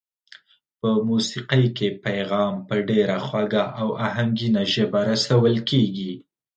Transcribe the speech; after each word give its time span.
په 0.79 0.89
موسېقۍ 1.09 1.65
کې 1.77 1.87
پیغام 2.05 2.53
په 2.67 2.75
ډېره 2.89 3.17
خوږه 3.25 3.63
او 3.81 3.87
آهنګینه 4.07 4.61
ژبه 4.73 4.99
رسول 5.11 5.55
کېږي. 5.69 6.13